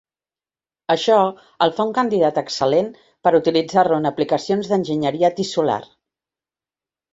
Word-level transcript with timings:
Això 0.93 1.17
el 1.65 1.73
fa 1.79 1.85
un 1.89 1.93
candidat 1.97 2.39
excel·lent 2.43 2.89
per 3.27 3.35
utilitzar-lo 3.41 4.01
en 4.03 4.11
aplicacions 4.13 4.73
d'enginyeria 4.73 5.33
tissular. 5.43 5.81